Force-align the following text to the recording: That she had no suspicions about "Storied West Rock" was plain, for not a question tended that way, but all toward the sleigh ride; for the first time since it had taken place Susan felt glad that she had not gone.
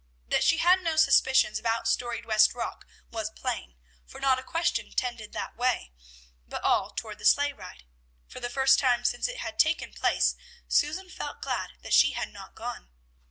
That 0.29 0.43
she 0.43 0.57
had 0.57 0.81
no 0.81 0.95
suspicions 0.95 1.59
about 1.59 1.87
"Storied 1.87 2.25
West 2.25 2.55
Rock" 2.55 2.87
was 3.11 3.29
plain, 3.29 3.75
for 4.03 4.19
not 4.19 4.39
a 4.39 4.43
question 4.43 4.89
tended 4.93 5.31
that 5.33 5.55
way, 5.55 5.91
but 6.47 6.63
all 6.63 6.89
toward 6.89 7.19
the 7.19 7.23
sleigh 7.25 7.53
ride; 7.53 7.83
for 8.27 8.39
the 8.39 8.49
first 8.49 8.79
time 8.79 9.05
since 9.05 9.27
it 9.27 9.37
had 9.37 9.59
taken 9.59 9.93
place 9.93 10.35
Susan 10.67 11.07
felt 11.11 11.43
glad 11.43 11.73
that 11.83 11.93
she 11.93 12.13
had 12.13 12.33
not 12.33 12.55
gone. 12.55 12.89